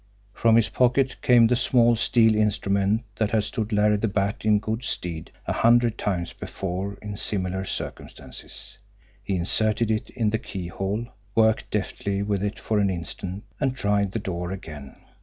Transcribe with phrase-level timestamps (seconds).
[0.33, 4.57] From his pocket came the small steel instrument that had stood Larry the Bat in
[4.57, 8.79] good stead a hundred times before in similar circumstances.
[9.23, 14.13] He inserted it in the keyhole, worked deftly with it for an instant and tried
[14.13, 14.95] the door again.